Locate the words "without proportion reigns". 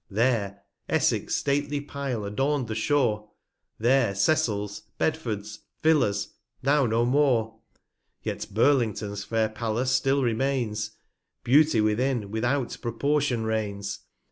12.31-13.99